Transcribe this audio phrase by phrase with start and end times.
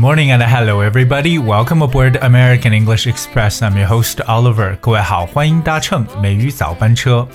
[0.00, 1.38] morning and hello everybody.
[1.38, 3.60] Welcome aboard American English Express.
[3.60, 4.74] I'm your host Oliver.
[4.80, 7.28] 各位好，欢迎搭乘美语早班车。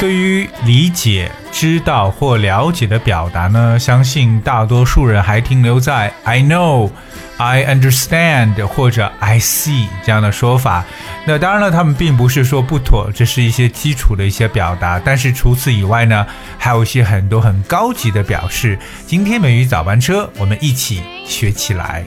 [0.00, 6.90] 对于理解、知道或了解的表达呢，相信大多数人还停留在 I know。
[7.38, 10.84] I understand 或者 I see 这样的说法，
[11.26, 14.98] 那当然了，他们并不是说不妥，这是一些基础的一些表达。
[15.04, 18.78] 但是除此以外呢，还有一些很多很高级的表示。
[19.06, 22.04] 今天美语早班车，我们一起学起来。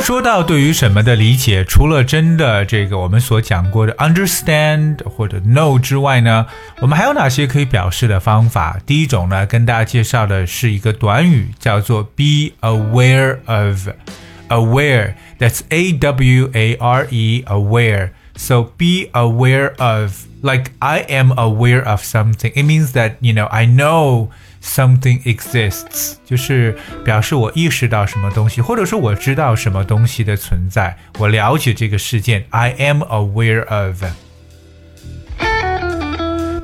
[0.00, 6.46] 说到对于什么的理解，除了真的这个我们所讲过的 understand 或者 know 之外呢，
[6.80, 8.78] 我们还有哪些可以表示的方法？
[8.86, 20.70] 第一种呢，跟大家介绍的是一个短语，叫做 be aware of。aware that's a w a r e aware so be aware of like
[20.78, 24.28] i am aware of something it means that you know i know
[24.62, 32.46] Something exists，就是表示我意识到什么东西，或者说我知道什么东西的存在，我了解这个事件。
[32.50, 34.02] I am aware of。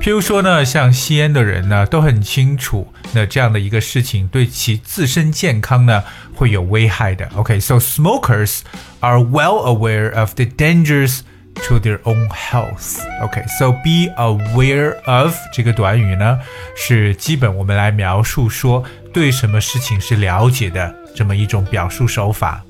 [0.01, 6.03] 譬如说呢，像吸烟的人呢，都很清楚，那这样的一个事情对其自身健康呢
[6.35, 7.29] 会有危害的。
[7.35, 8.59] OK，so smokers
[8.99, 11.21] are well aware of the dangers.
[11.67, 12.99] to their own health.
[13.21, 16.39] Okay, so be aware of 这个短语呢，
[16.75, 22.63] 是基本我们来描述说对什么事情是了解的这么一种表述手法。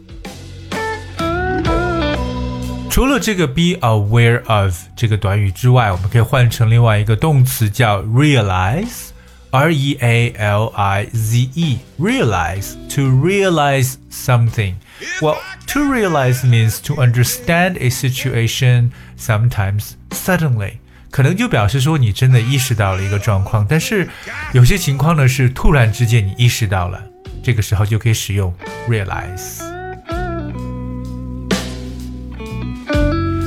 [2.89, 14.75] 除了这个 be aware of 这个短语之外，我们可以换成另外一个动词叫 realize，r e a l i z e，realize to realize something。
[15.21, 20.79] well, to realize means to understand a situation sometimes suddenly.
[21.09, 24.07] 可能就表示说你真的意识到了一个状况，但是
[24.53, 27.03] 有些情况呢是突然之间你意识到了，
[27.43, 28.53] 这个时候就可以使用
[28.89, 29.59] realize。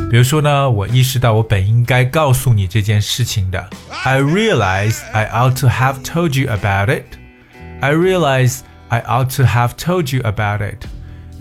[0.08, 3.68] 比如说呢，我意识到我本应该告诉你这件事情的。
[4.04, 7.18] I realize I ought to have told you about it.
[7.80, 10.86] I realize I ought to have told you about it.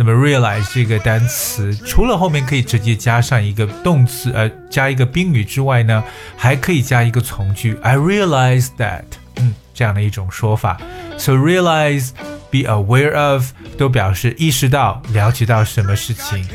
[0.02, 6.02] 那么 realize 这个单词，除了后面可以直接加上一个动词，呃，加一个宾语之外呢，
[6.38, 7.76] 还可以加一个从句。
[7.82, 9.04] I realize that，
[9.36, 10.80] 嗯，这样的一种说法。
[11.18, 12.12] So realize,
[12.50, 16.46] be aware of 都表示意识到、了解到什么事情。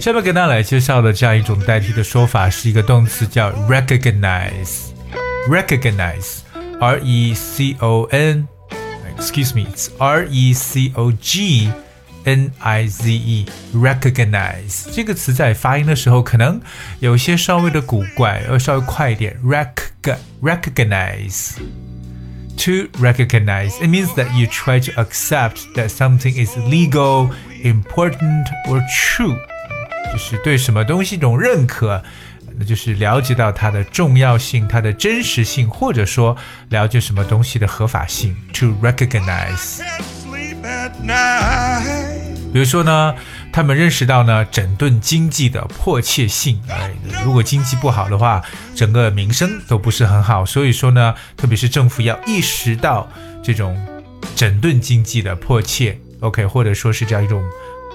[0.00, 4.86] 下面跟大家来介绍的这样一种代替的说法是一个动词，叫 recognize。
[5.50, 8.53] recognize，r e c o n。
[9.23, 11.71] excuse me, it's R E C O G
[12.25, 16.61] N I Z E recognize 这个词在发音的时候可能
[16.99, 19.37] 有些稍微的古怪，要稍微快一点。
[19.43, 19.69] rec
[20.41, 21.57] recognize
[22.57, 27.31] to recognize it means that you try to accept that something is legal,
[27.63, 29.37] important or true，
[30.11, 32.03] 就是对什么东西一种认可。
[32.58, 36.36] 那就是了解到它的重要性、它的真实性，或者说
[36.68, 38.36] 了解什么东西的合法性。
[38.54, 39.80] To recognize，
[42.52, 43.14] 比如说呢，
[43.52, 46.62] 他们认识到呢整顿经济的迫切性。
[46.68, 46.92] 哎，
[47.24, 48.42] 如果经济不好的话，
[48.74, 50.46] 整个民生都不是很好。
[50.46, 53.08] 所以说呢，特别是政府要意识到
[53.42, 53.76] 这种
[54.36, 57.42] 整顿经济的迫切，OK，或者说是这样一种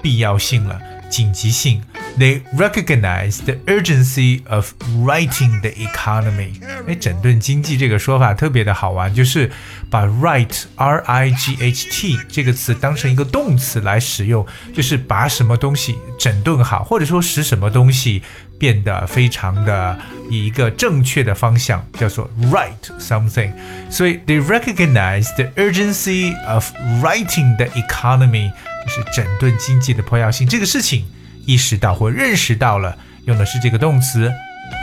[0.02, 0.78] 必要性了。
[1.08, 1.82] 紧急性
[2.18, 4.72] ，they recognize the urgency of
[5.04, 6.52] writing the economy。
[6.86, 9.50] 哎，整顿经济这个说法特别的好玩，就是
[9.90, 18.22] 把 right r i g h t 这个词当成一个动词来使用，就是把什么东西整顿好，或者说使什么东西
[18.58, 19.98] 变得非常的
[20.30, 23.52] 以一个正确的方向，叫做 right something。
[23.90, 26.70] 所以 they recognize the urgency of
[27.02, 28.50] writing the economy。
[28.82, 31.04] 就是整顿经济的迫要性，这个事情
[31.46, 34.30] 意识到或认识到了，用的是这个动词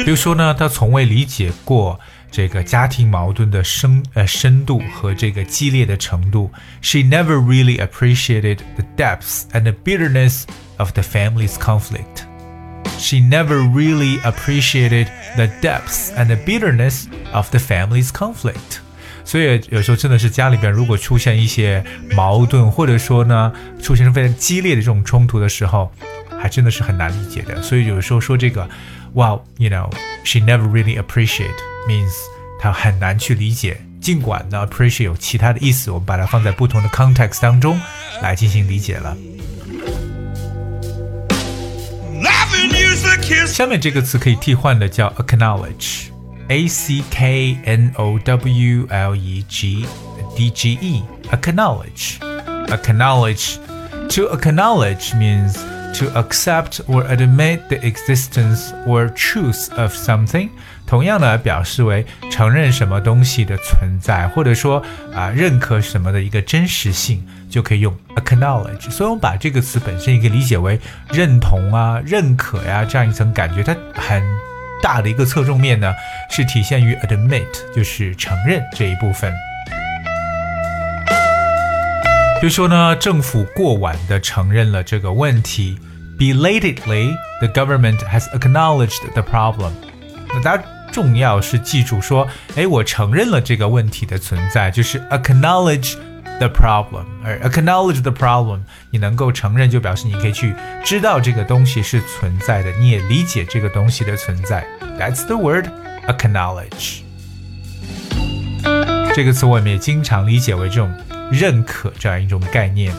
[0.05, 1.99] 比如说呢，他从未理解过
[2.31, 6.51] 这个家庭矛盾的深呃深度和这个激烈的程度。
[6.81, 10.45] She never really appreciated the depths and the bitterness
[10.77, 12.25] of the family's conflict.
[12.99, 18.81] She never really appreciated the depths and the bitterness of the family's conflict.
[19.26, 21.84] 所以有时候真的是家里边如果出现一些
[22.16, 25.92] 矛盾，或者说呢出现非常激烈的这种冲突的时候，
[26.40, 27.62] 还真的是很难理解的。
[27.62, 28.70] 所以有时候说这个
[29.14, 31.56] ，Wow，you know，she never really appreciate
[31.88, 32.12] means
[32.60, 33.82] 她很难去理解。
[34.02, 37.80] 尽管呢，appreciate 有其他的意思，我们把它放在不同的 context 当中
[38.22, 39.16] 来进行理解了。
[43.48, 46.13] 下面这个词可以替换的叫 acknowledge。
[46.49, 49.87] A C K N O W L E G
[50.35, 52.19] D G E acknowledge
[52.69, 53.59] acknowledge
[54.09, 55.59] to acknowledge means
[55.99, 60.49] to accept or admit the existence or truth of something
[60.87, 64.83] 同样呢，表示为承认什么东西的存在，或者说
[65.13, 68.91] 啊认可什么的一个真实性，就可以用 acknowledge。
[68.91, 70.81] 所以，我们把这个词本身也可以理解为
[71.11, 74.23] 认同啊、认可呀这样一层感觉，它很。
[74.84, 75.96] 大的一个侧重面呢，
[76.30, 79.34] 是体现于 admit，就是承认这一部分。
[82.42, 85.80] 比如说呢，政府过晚的承认了这个问题
[86.20, 89.72] ，belatedly the government has acknowledged the problem。
[90.34, 92.28] 那大家重要是记住说，
[92.58, 95.96] 哎，我承认了这个问题的存在，就是 acknowledge。
[96.40, 98.60] The problem，而 acknowledge the problem，
[98.92, 104.66] 你能够承认，就表示你可以去知道这个东西是存在的，你也理解这个东西的存在。
[105.00, 105.68] That's the word
[106.08, 107.02] acknowledge。
[109.16, 110.92] 这个词我们也经常理解为这种
[111.32, 112.94] 认可这样一种概念。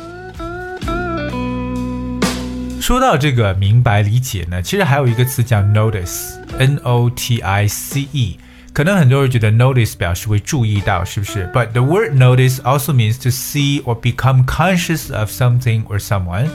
[2.81, 8.39] 说到这个明白理解呢，其实还有一个词叫 notice，n o t i c e。
[8.75, 16.01] 可能很多人觉得 notice 表示会注意到，是不是？But the word notice also means to see or become conscious of something or
[16.01, 16.49] someone，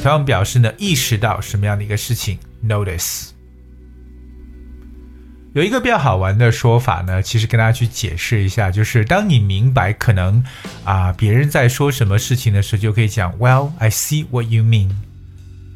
[0.00, 2.38] 同样表示呢意识到什么样的一个事情。
[2.64, 3.30] Notice
[5.52, 10.44] 有一个比较好玩的说法呢，其实跟大家去解释一下，就是当你明白可能
[10.84, 14.90] 啊别人在说什么事情的时候，就可以讲 Well, I see what you mean.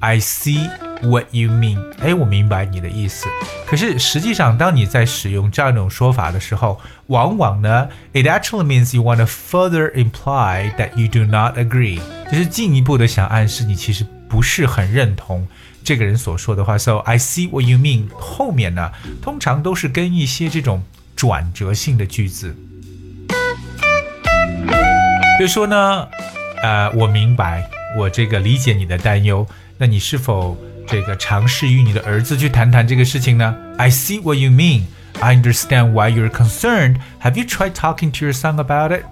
[0.01, 0.61] I see
[1.03, 1.79] what you mean。
[2.01, 3.27] 哎，我明白你的意思。
[3.67, 12.01] 可是实际上，当你在使用这样一种说法的时候，往往呢，it actually means you want to further imply that you do not agree，
[12.31, 15.47] 就是进一步的想暗示你其实不是很认同
[15.83, 16.79] 这个人所说的话。
[16.79, 20.85] So I see what you mean 后面呢，通常都是跟一些这种
[21.17, 22.55] 转折性的句子。
[25.39, 26.09] 比如说呢，
[26.63, 29.45] 呃，我明白，我这个理解你的担忧。
[29.79, 30.57] 那你是否
[30.87, 34.83] 这个尝试与你的儿子去谈谈这个事情呢？I see what you mean.
[35.21, 36.97] I understand why you're concerned.
[37.23, 39.05] Have you tried talking to your son about it?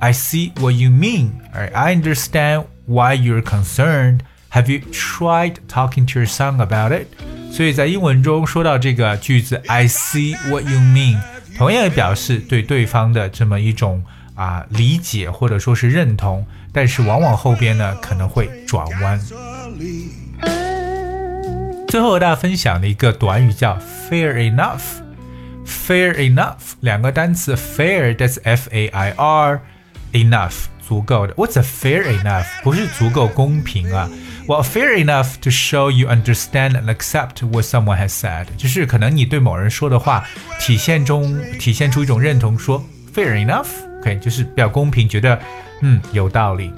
[0.00, 1.30] I see what you mean.
[1.52, 4.20] I understand why you're concerned.
[4.50, 7.08] Have you tried talking to your son about it?
[7.50, 11.18] 所以在英文中说到这个句子 "I see what you mean"，
[11.56, 19.20] 同样也表示对对方的这么一种啊理解或者说是认同，但是往往后边呢可能会转弯。
[21.88, 23.78] 最后和大家分享的一个短语叫
[24.10, 25.00] fair enough。
[25.66, 31.34] fair enough 两个单词，fair that's F A I R，enough 足够的。
[31.34, 32.44] What's a fair enough？
[32.62, 34.08] 不是足够公平啊。
[34.46, 40.26] Well, fair enough to show you understand and accept what someone has said，就是可能你对某人说的话，
[40.60, 42.82] 体现中体现出一种认同，说
[43.14, 45.38] fair enough，OK，、就是比较公平，觉得
[45.82, 46.70] 嗯有道理。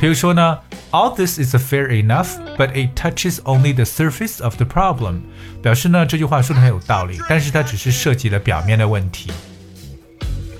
[0.00, 0.58] 比如说呢
[0.91, 5.21] ，All this is fair enough, but it touches only the surface of the problem。
[5.61, 9.31] 表示呢这句话说的很有道理，但是它只是涉及了表面的问题。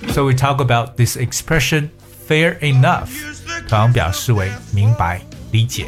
[0.10, 1.90] So we talk about this expression
[2.28, 3.10] fair enough，
[3.68, 5.86] 同样表示为明白、理解。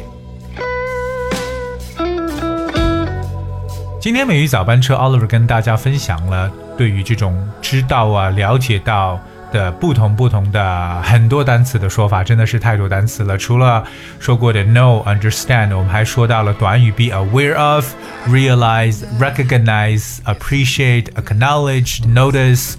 [4.00, 9.20] 今天美语早班车 Oliver 跟大家分享了对于这种知道啊、了解到。
[9.55, 13.37] 的不同不同的很多单词的说法，真的是太多单词了。
[13.37, 13.85] 除了
[14.19, 17.93] 说过的 know、understand，我们还说到了短语 be aware of、
[18.27, 22.73] realize、recognize、appreciate、acknowledge、notice，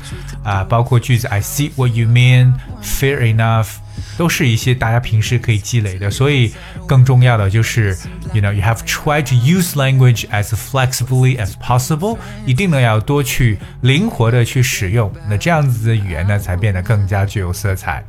[0.45, 2.53] 啊，包括句子 I see what you mean、
[2.83, 3.69] fair enough。
[4.17, 6.53] 都是一些大家平时可以积累的，所以
[6.87, 7.97] 更重要的就是
[8.33, 18.05] ，you know you have tried to use language as flexibly as possible，一定呢要多去灵活的去使用，那这样子的语言呢才变得更加具有色彩。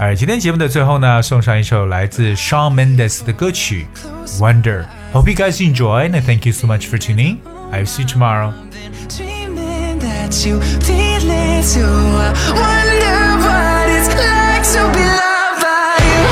[0.00, 3.86] 而今天节目的最后呢，送上一首来自 Shawn Mendes 的歌曲
[4.38, 4.84] 《Wonder》。
[5.12, 7.38] Hope you guys enjoy and thank you so much for tuning.
[7.72, 8.52] I'll see you tomorrow.
[10.28, 11.84] That you feel it too.
[11.84, 16.24] I wonder what it's like to be loved by you.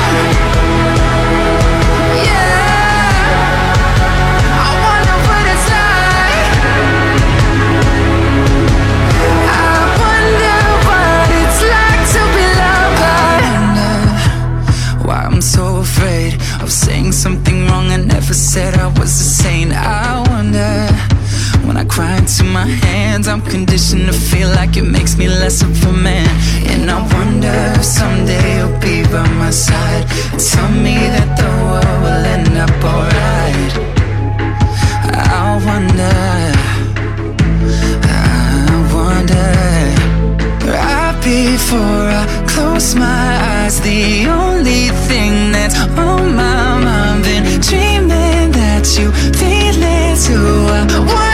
[2.29, 2.61] Yeah,
[4.61, 6.49] I wonder what it's like.
[9.49, 9.73] I
[10.05, 13.41] wonder what it's like to be loved by.
[13.57, 13.93] Wonder
[15.07, 19.73] why I'm so afraid of saying something wrong I never said I was a saint.
[19.73, 21.06] I wonder.
[21.67, 25.61] When I cry into my hands, I'm conditioned to feel like it makes me less
[25.61, 26.29] of a man.
[26.71, 30.07] And I wonder if someday you'll be by my side.
[30.39, 33.73] Tell me that the world will end up alright.
[35.11, 36.17] I wonder.
[38.07, 39.51] I wonder.
[40.71, 48.51] Right before I close my eyes, the only thing that's on my mind, been dreaming
[48.51, 50.67] that you feel it too.
[50.71, 51.26] I